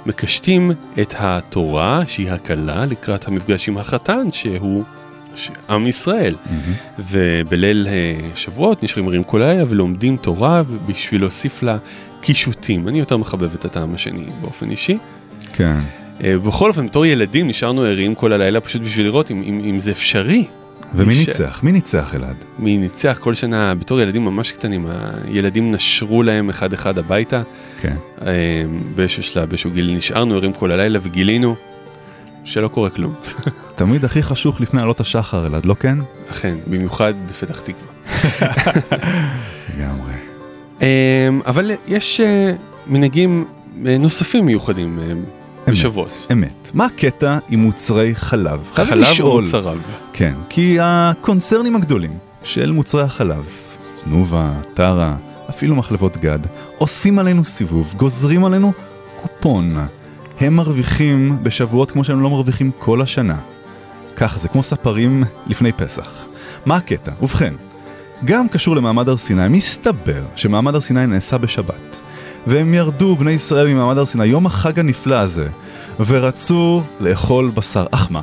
[0.07, 4.85] מקשטים את התורה שהיא הקלה לקראת המפגש עם החתן שהוא
[5.71, 6.35] עם ישראל.
[6.99, 11.77] ובליל אה, שבועות נשארים ערים כל הלילה ולומדים תורה בשביל להוסיף לה
[12.21, 12.89] קישוטים.
[12.89, 14.99] אני יותר מחבב את הטעם השני באופן אישי.
[15.53, 15.79] כן.
[16.25, 19.79] אה, בכל אופן, בתור ילדים נשארנו ערים כל הלילה פשוט בשביל לראות אם, אם, אם
[19.79, 20.45] זה אפשרי.
[20.95, 21.61] ומי ש- ניצח?
[21.63, 22.37] מי ניצח אלעד?
[22.59, 24.87] מי ניצח כל שנה בתור ילדים ממש קטנים,
[25.25, 27.43] הילדים נשרו להם אחד אחד הביתה.
[27.81, 27.97] כן.
[28.27, 28.33] אה,
[28.95, 31.55] באיזשהו שלב, באיזשהו גיל נשארנו ערים כל הלילה וגילינו
[32.45, 33.15] שלא קורה כלום.
[33.75, 35.99] תמיד הכי חשוך לפני עלות השחר אלעד, לא כן?
[36.31, 37.93] אכן, במיוחד בפתח תקווה.
[39.79, 40.13] לגמרי.
[40.83, 40.89] אה,
[41.47, 42.53] אבל יש אה,
[42.87, 43.45] מנהגים
[43.87, 45.13] אה, נוספים מיוחדים אה,
[45.67, 46.27] בשבועות.
[46.33, 46.71] אמת.
[46.75, 48.71] מה הקטע עם מוצרי חלב?
[48.75, 49.45] חלב לשאול.
[49.45, 49.79] ומוצריו.
[50.13, 53.45] כן, כי הקונצרנים הגדולים של מוצרי החלב,
[53.97, 55.17] זנובה, טרה,
[55.51, 56.39] אפילו מחלבות גד,
[56.79, 58.73] עושים עלינו סיבוב, גוזרים עלינו
[59.23, 59.77] קופון.
[60.41, 63.37] הם מרוויחים בשבועות כמו שהם לא מרוויחים כל השנה.
[64.17, 66.11] ככה זה, כמו ספרים לפני פסח.
[66.67, 67.13] מה הקטע?
[67.23, 67.55] ובכן,
[68.25, 71.92] גם קשור למעמד הר סיני, מסתבר שמעמד הר סיני נעשה בשבת.
[72.47, 75.49] והם ירדו, בני ישראל, ממעמד הר סיני, יום החג הנפלא הזה,
[76.07, 77.87] ורצו לאכול בשר.
[77.91, 78.23] אך מה?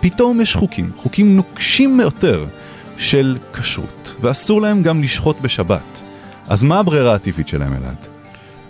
[0.00, 2.46] פתאום יש חוקים, חוקים נוקשים ביותר
[2.98, 6.00] של כשרות, ואסור להם גם לשחוט בשבת.
[6.48, 8.06] אז מה הברירה הטבעית שלהם, אלעד?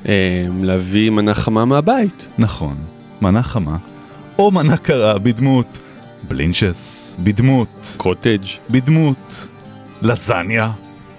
[0.08, 2.28] אה, להביא מנה חמה מהבית.
[2.38, 2.76] נכון,
[3.22, 3.76] מנה חמה,
[4.38, 5.78] או מנה קרה בדמות
[6.28, 8.44] בלינצ'ס, בדמות, קוטג'.
[8.70, 9.48] בדמות
[10.02, 10.70] לזניה,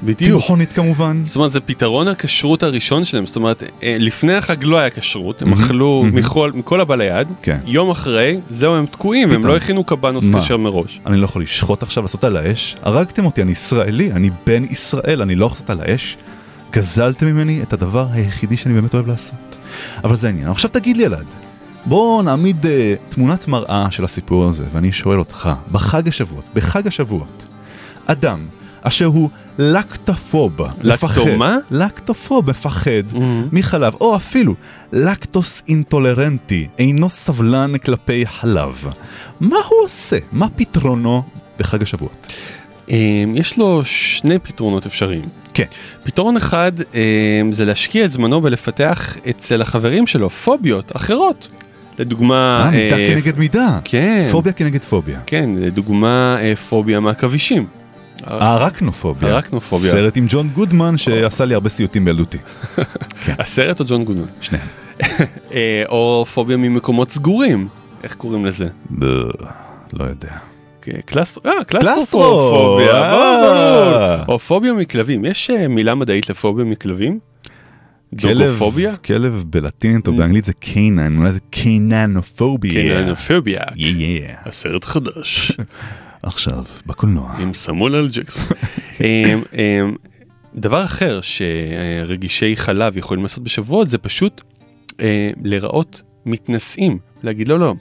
[0.03, 0.41] בדיוק.
[0.41, 1.21] צמחונית כמובן.
[1.25, 3.25] זאת אומרת, זה פתרון הכשרות הראשון שלהם.
[3.25, 6.03] זאת אומרת, אה, לפני החג לא היה כשרות, הם אכלו.
[6.13, 7.27] מכל- מכל הבא ליד.
[7.41, 7.57] כן.
[7.65, 9.51] יום אחרי, זהו, הם תקועים, הם פתאום.
[9.51, 10.25] לא הכינו קבנוס?
[10.39, 10.99] כשר מראש.
[11.05, 12.75] אני לא יכול לשחוט עכשיו, לעשות על האש?
[12.83, 16.17] הרגתם אותי, אני ישראלי, אני בן ישראל, אני לא יכול לעשות על האש?
[16.73, 19.35] גזלתם ממני את הדבר היחידי שאני באמת אוהב לעשות.
[20.03, 20.49] אבל זה העניין.
[20.49, 21.25] עכשיו תגיד לי, אלעד,
[21.85, 27.45] בוא נעמיד אה, תמונת מראה של הסיפור הזה, ואני שואל אותך, בחג השבועות, בחג השבועות,
[28.05, 28.39] אדם
[28.81, 31.57] אשר הוא לקטופוב, לקטו מה?
[31.71, 33.47] לקטופוב, מפחד מהמם.
[33.51, 34.55] מחלב, או אפילו
[34.93, 38.85] לקטוס אינטולרנטי, אינו סבלן כלפי חלב.
[39.39, 40.17] מה הוא עושה?
[40.31, 41.23] מה פתרונו
[41.59, 42.33] בחג השבועות?
[42.91, 45.25] אה, יש לו שני פתרונות אפשריים.
[45.53, 45.65] כן.
[46.03, 51.47] פתרון אחד אה, זה להשקיע את זמנו בלפתח אצל החברים שלו פוביות אחרות.
[51.99, 52.63] לדוגמה...
[52.65, 53.79] אה, מידה אה, כנגד מידה.
[53.83, 54.27] כן.
[54.31, 55.19] פוביה כנגד פוביה.
[55.25, 57.80] כן, לדוגמה אה, פוביה מהכבישים.
[58.23, 59.29] הארקנופוביה.
[59.29, 59.91] הארקנופוביה.
[59.91, 62.37] סרט עם ג'ון גודמן שעשה לי הרבה סיוטים בילדותי.
[63.39, 64.27] הסרט או ג'ון גודמן?
[64.41, 64.67] שניהם.
[65.53, 67.67] אה, או פוביה ממקומות סגורים.
[68.03, 68.67] איך קוראים לזה?
[69.93, 70.37] לא יודע.
[70.81, 74.23] כן, אה, קלסטרו, קלסטרופוביה, אה.
[74.27, 77.19] או פוביה מכלבים, יש אה, מילה מדעית לפוביה מכלבים?
[78.19, 78.97] כלב, דוגופוביה?
[78.97, 82.71] כלב בלטינית או באנגלית זה קיינן, אולי זה קייננופוביה.
[82.71, 83.61] קיננופוביה.
[83.61, 84.49] Yeah.
[84.49, 85.51] הסרט חדש
[86.23, 87.35] עכשיו, בקולנוע.
[87.39, 88.43] עם סמואל אל ג'קסון.
[89.01, 89.95] אמ, אמ,
[90.55, 94.41] דבר אחר שרגישי חלב יכולים לעשות בשבועות זה פשוט
[95.01, 97.73] אה, להיראות מתנשאים, להגיד לא לא.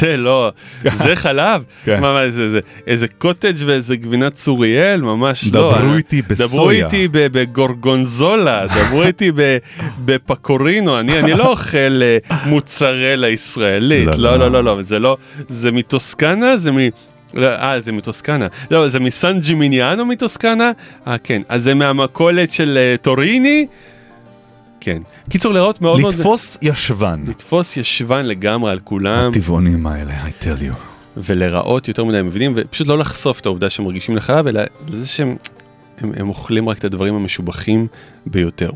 [0.00, 0.50] זה לא,
[0.82, 2.00] זה חלב, כן.
[2.00, 5.74] מה, מה, זה, זה, איזה קוטג' ואיזה גבינת צוריאל, ממש לא.
[5.78, 6.86] דברו איתי דברו בסויה.
[6.86, 9.32] איתי ב- בגורגונזולה, דברו איתי
[10.04, 14.38] בפקורינו, אני, אני לא אוכל אה, מוצרלה ישראלית, לא, לא, לא.
[14.38, 15.16] לא, לא, לא, זה לא,
[15.48, 16.78] זה מטוסקנה, זה מ...
[17.34, 18.46] לא, אה, זה מטוסקנה.
[18.70, 20.72] לא, זה מסן ג'ימיניאנו מטוסקנה?
[21.06, 21.42] אה, כן.
[21.48, 23.66] אז זה מהמכולת של אה, טוריני?
[24.80, 25.02] כן.
[25.30, 26.14] קיצור, לראות מאוד מאוד...
[26.14, 27.24] לתפוס ישבן.
[27.26, 30.76] לתפוס ישבן לגמרי על כולם, הטבעונים האלה, I tell you.
[31.16, 35.36] ולהיראות יותר מדי מבינים, ופשוט לא לחשוף את העובדה שהם מרגישים לחלב, אלא לזה שהם
[35.98, 37.86] הם, הם אוכלים רק את הדברים המשובחים
[38.26, 38.70] ביותר.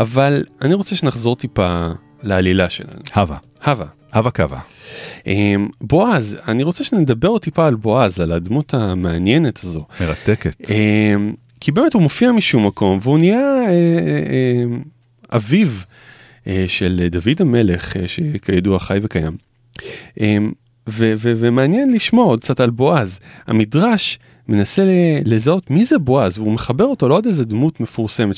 [0.00, 1.88] אבל אני רוצה שנחזור טיפה
[2.22, 3.00] לעלילה שלנו.
[3.14, 3.36] הווה.
[3.66, 3.86] הווה.
[4.14, 4.60] הווה קווה.
[5.26, 9.84] אמ, בועז, אני רוצה שנדבר טיפה על בועז, על הדמות המעניינת הזו.
[10.00, 10.70] מרתקת.
[10.70, 14.64] אמ, כי באמת הוא מופיע משום מקום והוא נהיה אה, אה, אה,
[15.36, 15.68] אביו
[16.46, 19.36] אה, של דוד המלך, שכידוע חי וקיים.
[20.20, 20.52] אמ,
[20.86, 23.18] ומעניין לשמוע עוד קצת על בועז.
[23.46, 24.82] המדרש מנסה
[25.24, 28.36] לזהות מי זה בועז, והוא מחבר אותו לעוד איזה דמות מפורסמת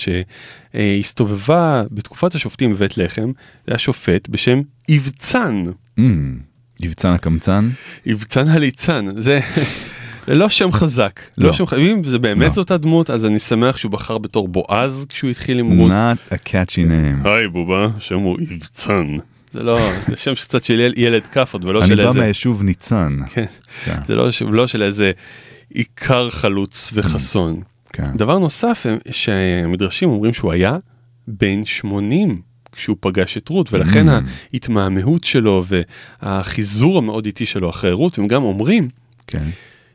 [0.74, 3.32] שהסתובבה בתקופת השופטים בבית לחם,
[3.66, 5.62] זה היה שופט בשם יבצן.
[5.98, 6.38] אמ,
[6.80, 7.70] יבצן הקמצן?
[8.06, 9.40] יבצן הליצן, זה
[10.28, 11.52] לא שם חזק, לא לא.
[11.52, 12.54] שם חזק, אם זה באמת לא.
[12.54, 15.90] זאת הדמות אז אני שמח שהוא בחר בתור בועז כשהוא התחיל עם רות.
[15.90, 17.28] Not a catchy name.
[17.28, 19.06] היי בובה, שם הוא יבצן.
[19.54, 19.78] זה לא,
[20.08, 23.18] זה שם קצת של יל- ילד כאפות ולא אני של בא איזה, מהיישוב ניצן.
[23.30, 23.44] כן,
[23.84, 23.96] כן.
[24.06, 25.12] זה לא, לא של איזה
[25.76, 27.60] עיקר חלוץ וחסון.
[27.92, 28.16] כן.
[28.16, 30.76] דבר נוסף הם- שהמדרשים אומרים שהוא היה
[31.28, 32.40] בן 80
[32.72, 34.12] כשהוא פגש את רות ולכן Mm.
[34.52, 35.64] ההתמהמהות שלו
[36.22, 38.88] והחיזור המאוד איטי שלו אחרי רות הם גם אומרים
[39.26, 39.42] כן.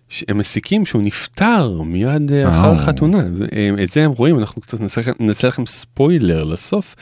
[0.09, 2.71] שהם מסיקים שהוא נפטר מיד אה, אחר אה.
[2.71, 3.17] החתונה.
[3.39, 3.45] ו-
[3.83, 4.77] את זה הם רואים, אנחנו קצת
[5.19, 6.95] נעשה לכם- ספוילר לסוף,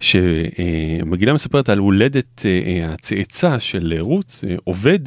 [0.00, 4.98] שמגילה מספרת על הולדת אה, הצאצא של רות, עובד,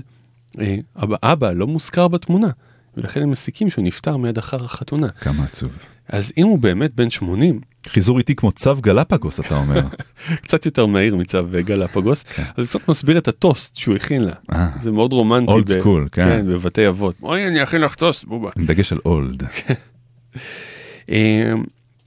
[1.04, 2.50] אבא, אבא לא מוזכר בתמונה,
[2.98, 5.10] ולכן הם מסיקים שהוא נפטר מיד אחר החתונה.
[5.10, 5.72] כמה עצוב.
[6.10, 9.82] אז אם הוא באמת בן 80, חיזור איטי כמו צו גלפגוס אתה אומר.
[10.44, 14.34] קצת יותר מהיר מצו גלפגוס, אז זה קצת מסביר את הטוסט שהוא הכין לה.
[14.54, 15.52] אה, זה מאוד רומנטי.
[15.52, 16.22] ב- school, כן.
[16.22, 17.16] כן, בבתי אבות.
[17.24, 18.50] אוי, אני אכין לך טוסט, בובה.
[18.58, 19.44] עם דגש על אולד.
[21.12, 21.54] אה,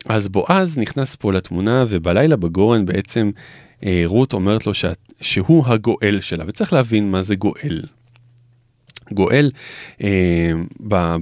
[0.07, 3.31] אז בועז נכנס פה לתמונה ובלילה בגורן בעצם
[3.85, 4.73] אה, רות אומרת לו
[5.21, 7.81] שהוא הגואל שלה וצריך להבין מה זה גואל.
[9.13, 9.51] גואל
[10.03, 10.53] אה,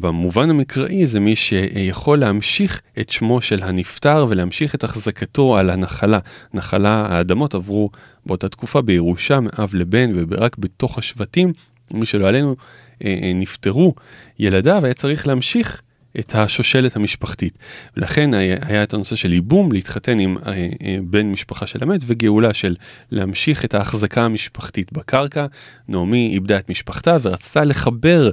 [0.01, 6.19] במובן המקראי זה מי שיכול להמשיך את שמו של הנפטר ולהמשיך את החזקתו על הנחלה.
[6.55, 7.91] נחלה, האדמות עברו
[8.27, 11.53] באותה תקופה בירושה מאב לבן ורק בתוך השבטים
[11.95, 12.57] מי שלא עלינו,
[13.05, 13.95] אה, אה, נפטרו
[14.39, 15.83] ילדיו, היה צריך להמשיך
[16.19, 17.59] את השושלת המשפחתית.
[17.97, 22.01] ולכן היה, היה את הנושא של ייבום, להתחתן עם אה, אה, בן משפחה של המת,
[22.07, 22.77] וגאולה של
[23.11, 25.47] להמשיך את ההחזקה המשפחתית בקרקע.
[25.89, 28.31] נעמי איבדה את משפחתה ורצתה לחבר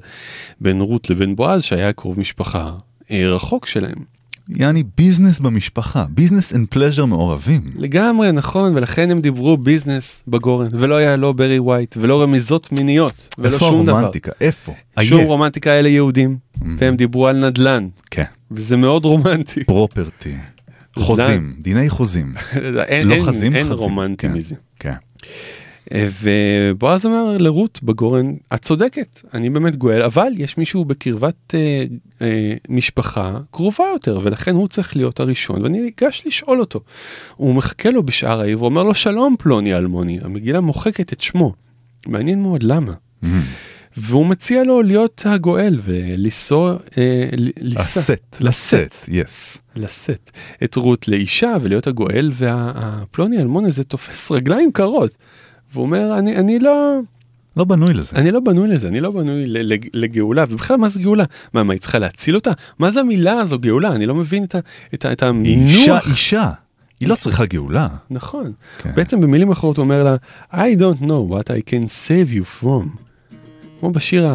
[0.62, 2.72] בין רות לבין בועז, שהיה קרוב משפחה
[3.12, 4.19] אה, רחוק שלהם.
[4.56, 7.62] יעני business במשפחה, business and pleasure מעורבים.
[7.76, 13.36] לגמרי נכון, ולכן הם דיברו business בגורן, ולא היה לא ברי ווייט, ולא רמיזות מיניות,
[13.38, 13.96] ולא איפה שום דבר.
[13.98, 14.32] הרומנטיקה?
[14.42, 14.74] איפה?
[15.02, 15.28] שום עיה.
[15.28, 16.62] רומנטיקה אלה יהודים, אממ.
[16.78, 18.24] והם דיברו על נדל"ן, כן.
[18.52, 19.64] וזה מאוד רומנטי.
[19.64, 20.36] property.
[20.96, 22.34] חוזים, דיני חוזים.
[22.88, 23.78] אין, לא אין, חזים, אין חזים.
[23.78, 24.34] רומנטי כן.
[24.34, 24.56] מזה.
[24.80, 24.94] כן.
[25.94, 31.84] ובועז אומר לרות בגורן, את צודקת, אני באמת גואל, אבל יש מישהו בקרבת אה,
[32.22, 36.80] אה, משפחה קרובה יותר, ולכן הוא צריך להיות הראשון, ואני ניגש לשאול אותו.
[37.36, 41.54] הוא מחכה לו בשער העיר ואומר לו, שלום פלוני אלמוני, המגילה מוחקת את שמו.
[42.08, 42.94] מעניין מאוד למה.
[43.24, 43.28] Mm.
[43.98, 47.30] והוא מציע לו להיות הגואל ולנסוע, אה,
[47.62, 49.58] לשאת, לשאת, יס.
[49.76, 50.32] לשאת
[50.64, 55.18] את רות לאישה ולהיות הגואל, והפלוני אלמון הזה תופס רגליים קרות.
[55.74, 57.00] והוא אומר, אני, אני לא,
[57.58, 58.16] לא בנוי לזה.
[58.16, 59.44] אני לא בנוי לזה, אני לא בנוי
[59.94, 61.24] לגאולה, ובכלל מה זה גאולה?
[61.54, 62.52] מה, מה, היא צריכה להציל אותה?
[62.80, 63.92] מה זה המילה הזו גאולה?
[63.96, 64.60] אני לא מבין את, ה,
[64.94, 65.70] את, ה, את המינוח.
[65.70, 66.52] אישה, אישה.
[67.00, 67.88] היא לא צריכה גאולה.
[68.10, 68.52] נכון.
[68.78, 68.92] כן.
[68.96, 70.16] בעצם במילים אחרות הוא אומר לה,
[70.52, 72.88] I don't know what I can save you from.
[73.80, 74.28] כמו בשיר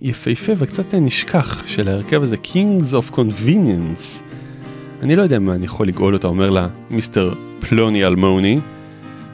[0.00, 4.22] היפהפה וקצת נשכח של ההרכב הזה, Kings of Convenience.
[5.02, 8.60] אני לא יודע מה אני יכול לגאול אותה, אומר לה מיסטר פלוני אלמוני,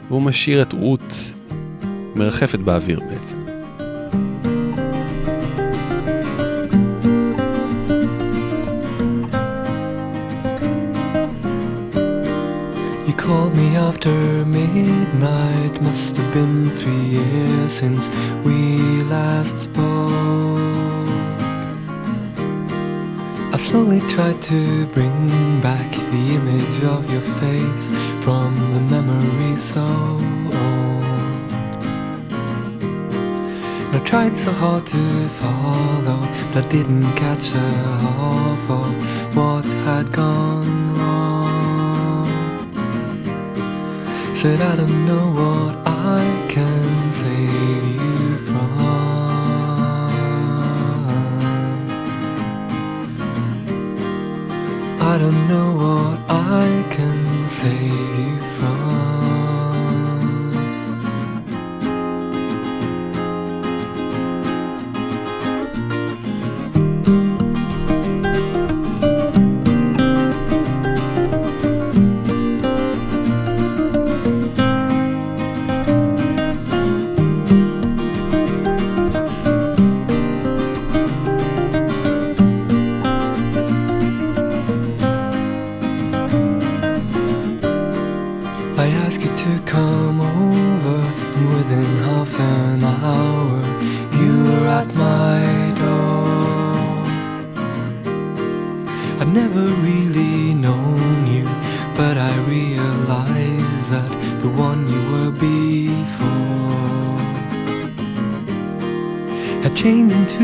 [0.07, 1.13] והוא משאיר את רות
[2.18, 3.36] מרחפת באוויר בעצם.
[13.06, 14.14] You called me after
[14.58, 18.04] midnight, must have been three years since
[18.44, 18.58] we
[19.14, 20.44] last spoke.
[23.54, 24.60] I slowly tried to
[24.96, 25.20] bring
[25.60, 27.84] back the image of your face
[28.24, 29.86] from the memory so
[30.62, 30.97] old.
[33.91, 36.19] I tried so hard to follow,
[36.53, 37.69] but I didn't catch a
[38.05, 38.69] half
[39.35, 42.27] what had gone wrong.
[44.35, 48.69] Said I don't know what I can save you from.
[55.01, 58.28] I don't know what I can save you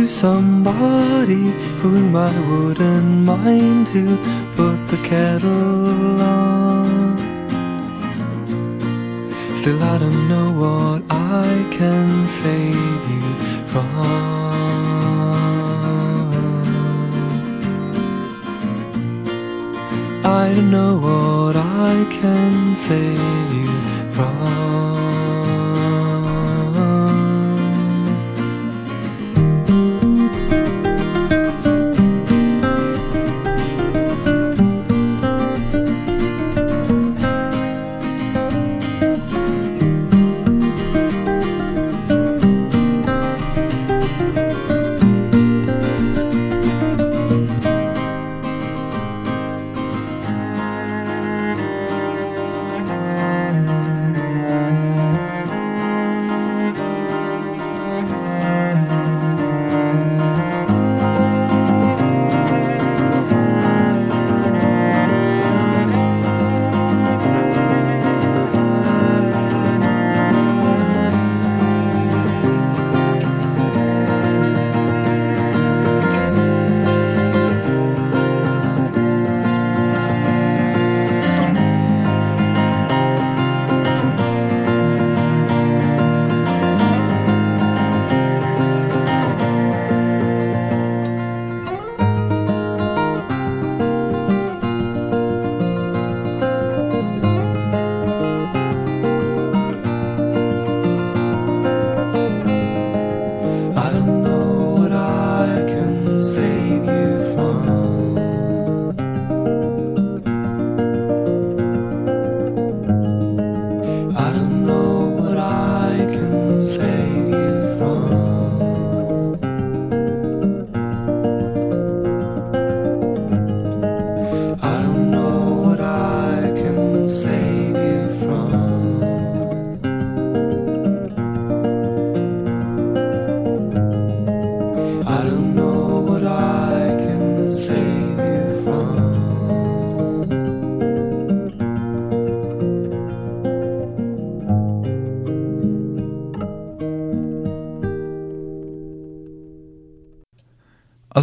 [0.07, 4.17] somebody for whom I wouldn't mind to
[4.55, 7.17] put the kettle on.
[9.57, 13.23] Still, I don't know what I can save you
[13.65, 14.55] from.
[20.23, 23.71] I don't know what I can save you
[24.11, 25.24] from.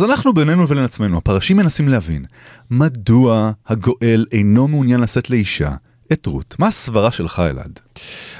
[0.02, 2.24] אז אנחנו בינינו ובין עצמנו, הפרשים מנסים להבין,
[2.70, 5.70] מדוע הגואל אינו מעוניין לשאת לאישה
[6.12, 6.54] את רות?
[6.58, 7.80] מה הסברה שלך, אלעד?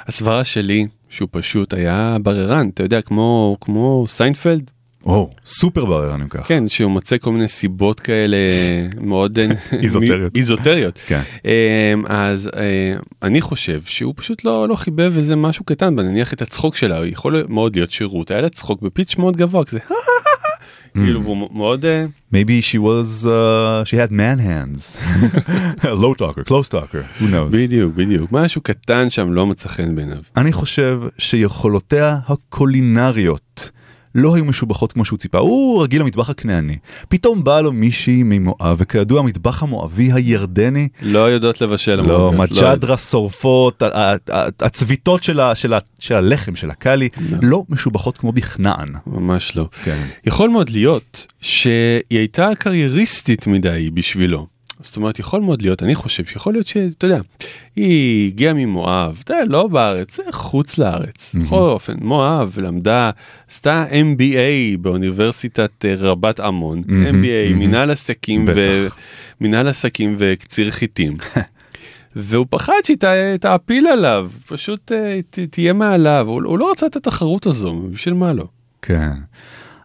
[0.06, 4.70] הסברה שלי, שהוא פשוט היה בררן, אתה יודע, כמו, כמו סיינפלד,
[5.06, 6.46] או, סופר בררן אם כך.
[6.46, 8.36] כן, שהוא מוצא כל מיני סיבות כאלה
[9.00, 9.46] מאוד אה,
[9.82, 10.36] איזוטריות.
[10.36, 10.98] איזוטריות.
[11.06, 11.20] כן.
[11.44, 16.42] אמ, אז אה, אני חושב שהוא פשוט לא לא חיבב איזה משהו קטן, נניח את
[16.42, 19.78] הצחוק שלה, יכול מאוד להיות שירות, היה לה צחוק ב pitch מאוד גבוה כזה,
[20.94, 24.98] כאילו הוא מאוד אה, Maybe she was, uh, she had man hands.
[26.02, 27.52] low talker, close talker, who knows.
[27.52, 30.18] בדיוק בדיוק משהו קטן שם לא מצא חן בעיניו.
[30.36, 33.70] אני חושב שיכולותיה הקולינריות
[34.14, 36.76] לא היו משובחות כמו שהוא ציפה, הוא רגיל למטבח הכנעני.
[37.08, 42.00] פתאום באה לו מישהי ממואב, וכידוע המטבח המואבי הירדני, לא יודעות לבשל.
[42.00, 47.08] לא, מג'דרה שורפות, ה- ה- הצביטות של ה- של ה- של הלחם, של הקאלי,
[47.42, 48.88] לא משובחות כמו בכנען.
[49.06, 49.68] ממש לא.
[49.84, 50.02] כן.
[50.26, 51.72] יכול מאוד להיות שהיא
[52.10, 54.51] הייתה קרייריסטית מדי בשבילו.
[54.84, 57.20] זאת אומרת יכול מאוד להיות אני חושב שיכול להיות שאתה יודע
[57.76, 63.10] היא הגיעה ממואב אתה יודע, לא בארץ זה חוץ לארץ בכל אופן מואב למדה
[63.50, 67.58] עשתה MBA באוניברסיטת אה, רבת עמון מהמם, MBA מהמם.
[67.58, 68.44] מנהל עסקים.
[69.40, 71.14] ומנהל עסקים וקציר חיטים.
[72.16, 72.96] והוא פחד שהיא
[73.40, 78.14] תעפיל עליו פשוט אה, ת- תהיה מעליו הוא הוא לא רצה את התחרות הזו בשביל
[78.14, 78.44] מה לא.
[78.82, 79.10] כן.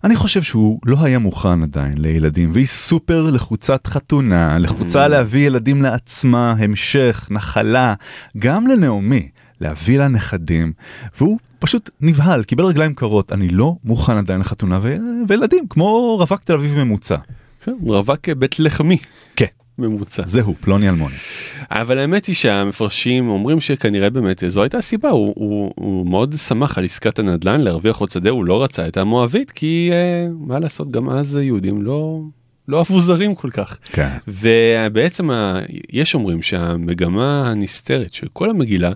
[0.03, 5.81] אני חושב שהוא לא היה מוכן עדיין לילדים, והיא סופר לחוצת חתונה, לחוצה להביא ילדים
[5.81, 7.93] לעצמה, המשך, נחלה,
[8.37, 9.29] גם לנעמי,
[9.61, 10.73] להביא לה נכדים,
[11.19, 16.41] והוא פשוט נבהל, קיבל רגליים קרות, אני לא מוכן עדיין לחתונה ו- וילדים, כמו רווק
[16.43, 17.17] תל אביב ממוצע.
[17.63, 18.97] כן, רווק בית לחמי.
[19.35, 19.45] כן.
[19.79, 20.23] ממוצע.
[20.25, 21.15] זהו, פלוני אלמוני.
[21.71, 26.77] אבל האמת היא שהמפרשים אומרים שכנראה באמת זו הייתה הסיבה, הוא, הוא, הוא מאוד שמח
[26.77, 30.91] על עסקת הנדל"ן להרוויח עוד שדה, הוא לא רצה את המואבית, כי אה, מה לעשות,
[30.91, 32.21] גם אז היהודים לא,
[32.67, 33.77] לא אהבו זרים כל כך.
[33.83, 34.09] כן.
[34.27, 35.59] ובעצם ה,
[35.89, 38.91] יש אומרים שהמגמה הנסתרת של כל המגילה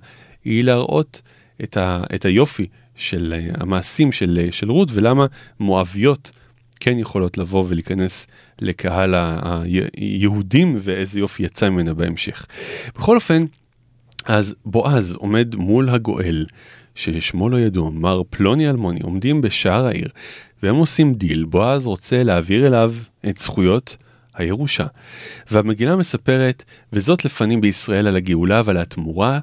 [0.46, 1.22] היא להראות
[1.64, 5.26] את, ה, את היופי של אה, המעשים של, אה, של רות ולמה
[5.60, 6.32] מואביות
[6.80, 8.28] כן יכולות לבוא ולהיכנס
[8.62, 12.46] לקהל היהודים ואיזה יופי יצא ממנה בהמשך.
[12.96, 13.46] בכל אופן,
[14.26, 16.46] אז בועז עומד מול הגואל,
[16.96, 20.08] ששמו לא ידוע, מר פלוני אלמוני, עומדים בשער העיר,
[20.64, 22.94] והם עושים דיל, בועז רוצה להעביר אליו
[23.30, 23.98] את זכויות
[24.36, 24.86] הירושה.
[25.52, 29.40] והמגילה מספרת, וזאת לפנים בישראל על הגאולה ועל התמורה,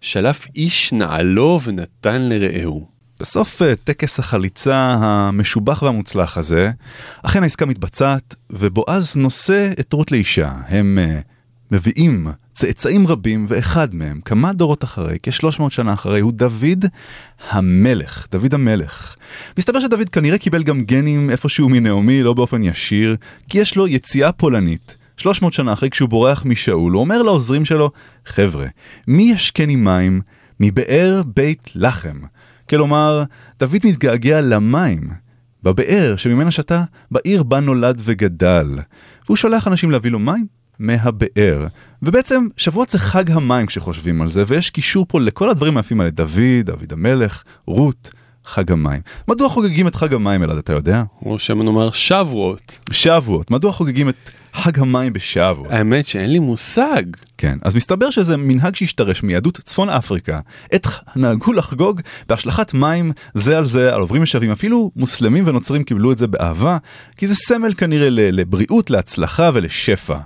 [0.00, 2.91] שלף איש נעלו ונתן לרעהו.
[3.22, 6.70] בסוף אה, טקס החליצה המשובח והמוצלח הזה,
[7.22, 10.52] אכן העסקה מתבצעת, ובועז נושא את רות לאישה.
[10.68, 11.20] הם אה,
[11.70, 16.84] מביאים צאצאים רבים, ואחד מהם, כמה דורות אחרי, כ-300 שנה אחרי, הוא דוד
[17.50, 19.16] המלך, דוד המלך.
[19.58, 23.16] מסתבר שדוד כנראה קיבל גם גנים איפשהו מנעמי, לא באופן ישיר,
[23.48, 24.96] כי יש לו יציאה פולנית.
[25.16, 27.90] 300 שנה אחרי כשהוא בורח משאול, הוא אומר לעוזרים שלו,
[28.26, 28.66] חבר'ה,
[29.08, 30.20] מי ישקני מים
[30.60, 32.18] מבאר בית לחם?
[32.72, 33.22] כלומר,
[33.58, 35.10] דוד מתגעגע למים,
[35.62, 38.78] בבאר שממנה שתה, בעיר בה נולד וגדל.
[39.26, 40.46] והוא שולח אנשים להביא לו מים
[40.78, 41.66] מהבאר.
[42.02, 46.10] ובעצם, שבועות זה חג המים כשחושבים על זה, ויש קישור פה לכל הדברים היפים האלה,
[46.10, 48.10] דוד, דוד המלך, רות,
[48.44, 49.00] חג המים.
[49.28, 51.02] מדוע חוגגים את חג המים, אלעד, אתה יודע?
[51.24, 52.78] או שמא נאמר שבועות.
[52.92, 53.50] שבועות.
[53.50, 55.70] מדוע חוגגים את חג המים בשבועות?
[55.70, 57.02] האמת שאין לי מושג.
[57.38, 60.40] כן, אז מסתבר שזה מנהג שהשתרש מיהדות צפון אפריקה.
[60.72, 60.86] עת
[61.16, 66.18] נהגו לחגוג בהשלכת מים זה על זה, על עוברים ושבים, אפילו מוסלמים ונוצרים קיבלו את
[66.18, 66.78] זה באהבה,
[67.16, 70.18] כי זה סמל כנראה לבריאות, להצלחה ולשפע.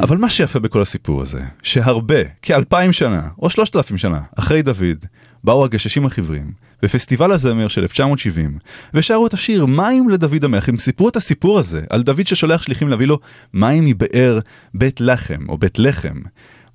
[0.00, 5.04] אבל מה שיפה בכל הסיפור הזה, שהרבה, כאלפיים שנה, או שלושת אלפים שנה, אחרי דוד,
[5.44, 8.58] באו הגששים החיוורים, בפסטיבל הזמר של 1970,
[8.94, 12.88] ושרו את השיר מים לדוד המלך, הם סיפרו את הסיפור הזה, על דוד ששולח שליחים
[12.88, 13.18] להביא לו
[13.54, 14.38] מים מבאר
[14.74, 16.20] בית לחם, או בית לחם.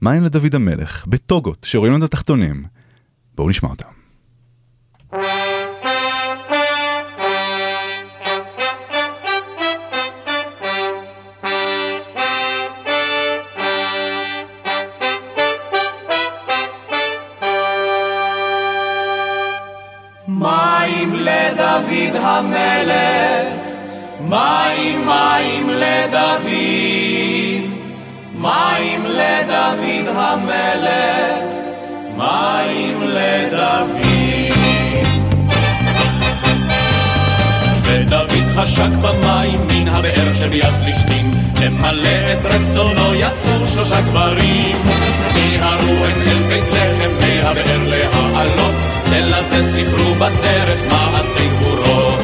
[0.01, 2.63] מים לדוד המלך, בטוגות, שרואים לנו את התחתונים.
[3.35, 3.97] בואו נשמע אותם.
[21.07, 23.47] מים לדוד המלך,
[24.21, 26.51] מים מים לדוד,
[28.35, 31.39] מים לדוד המלך,
[32.17, 34.07] מים לדוד.
[37.83, 41.31] ודוד חשק במים מן הבאר שביד פלישתים,
[41.61, 44.77] למלא את רצונו יצאו שלושה גברים,
[45.33, 52.19] מיהרו הם אל בית לחם מהבאר להעלות, זה לזה סיפרו בדרך מעשי גבורות.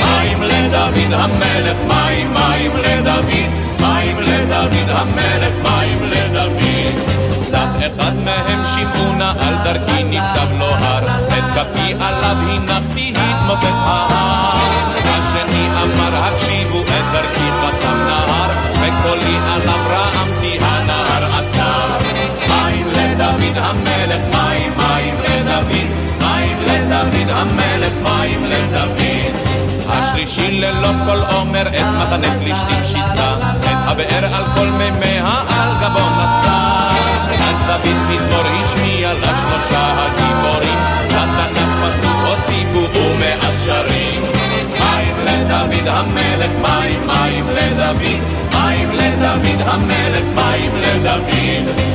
[0.00, 3.30] מים לדוד המלך מים, מים לדוד,
[3.80, 6.62] מים לדוד המלך, מים לדוד.
[7.42, 13.64] סך אחד מהם שמעו נא על דרכי ניצב לו הר, את כפי עליו הנחתי התמוטט
[13.64, 14.68] ההר.
[15.04, 20.71] השני אמר הקשיבו את דרכי חסם נהר, וקולי עליו רעמתי.
[22.48, 25.72] מים לדוד המלך, מים, מים לדוד,
[26.20, 29.02] מים לדוד המלך, מים לדוד.
[29.88, 33.34] השלישי ללא כל עומר את מחנה פלישתים שיסה,
[33.64, 36.82] את הבאר על כל מימיה על גבו נשא.
[37.40, 40.78] אז דוד מזמור השמיע לשלושה הגיבורים,
[41.08, 44.22] לתנ"ך פסוק הוסיפו ומאז שרים.
[44.80, 48.02] מים לדוד המלך, מים, מים לדוד,
[48.52, 51.92] מים לדוד המלך, מים לדוד.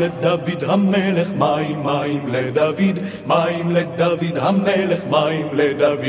[0.00, 6.04] מים לדוד המלך, מים, מים לדוד, מים לדוד המלך, מים לדוד.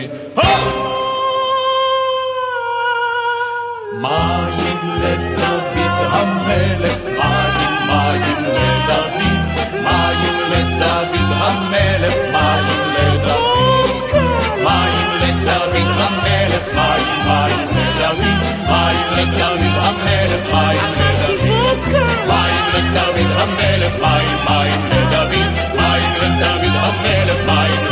[4.02, 4.54] מים
[5.02, 5.78] לדוד
[6.12, 9.20] המלך, מים, מים לדוד,
[9.84, 13.42] מים לדוד המלך, מים לדוד.
[14.64, 18.24] מים לדוד המלך, מים, מים לדוד,
[18.70, 21.21] מים לדוד המלך, מים לדוד.
[22.28, 25.32] מים לדוד המלך, מים, מים לדוד,
[25.76, 27.46] מים לדוד המלך.
[27.46, 27.91] מים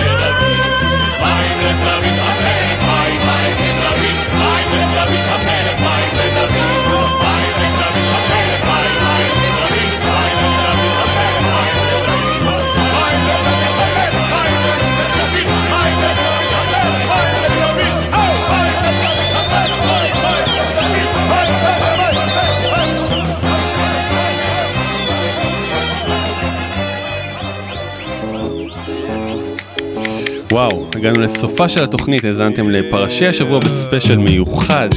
[30.59, 34.89] וואו, הגענו לסופה של התוכנית, האזנתם לפרשי השבוע בספיישל מיוחד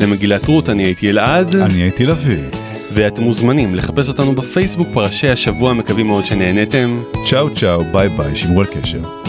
[0.00, 2.42] למגילת רות, אני הייתי אלעד, אני הייתי לביא.
[2.92, 7.02] ואתם מוזמנים לחפש אותנו בפייסבוק פרשי השבוע, מקווים מאוד שנהנתם.
[7.30, 9.23] צ'או צ'או, ביי ביי, שמרו על קשר.